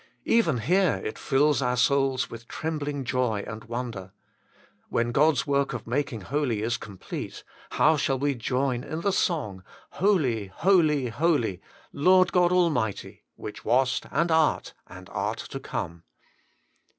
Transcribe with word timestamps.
Even 0.25 0.57
here 0.57 0.99
it 1.03 1.19
fills 1.19 1.61
our 1.61 1.77
souls 1.77 2.27
with 2.27 2.47
trembling 2.47 3.03
joy 3.03 3.43
and 3.45 3.65
wonder: 3.65 4.13
when 4.89 5.11
God's 5.11 5.45
work 5.45 5.73
of 5.73 5.85
making 5.85 6.21
holy 6.21 6.63
is 6.63 6.75
complete, 6.75 7.43
how 7.73 7.91
we 7.93 7.99
shall 7.99 8.17
join 8.33 8.83
in 8.83 9.01
the 9.01 9.13
song,' 9.13 9.63
Holy, 10.01 10.47
Holy, 10.47 11.09
Holy, 11.09 11.61
Lord 11.93 12.31
God 12.31 12.51
Almighty, 12.51 13.21
which 13.35 13.63
wast, 13.63 14.07
and 14.09 14.31
art, 14.31 14.73
and 14.87 15.07
art 15.11 15.37
to 15.37 15.59
come!' 15.59 16.01